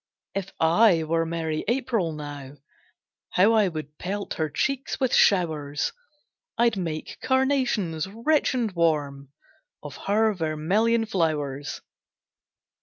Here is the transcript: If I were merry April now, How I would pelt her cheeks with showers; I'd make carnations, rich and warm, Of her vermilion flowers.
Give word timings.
If 0.33 0.51
I 0.59 1.03
were 1.03 1.27
merry 1.27 1.63
April 1.67 2.11
now, 2.11 2.53
How 3.33 3.53
I 3.53 3.67
would 3.67 3.99
pelt 3.99 4.33
her 4.33 4.49
cheeks 4.49 4.99
with 4.99 5.13
showers; 5.13 5.93
I'd 6.57 6.75
make 6.75 7.19
carnations, 7.21 8.07
rich 8.07 8.55
and 8.55 8.71
warm, 8.71 9.29
Of 9.83 9.97
her 10.07 10.33
vermilion 10.33 11.05
flowers. 11.05 11.81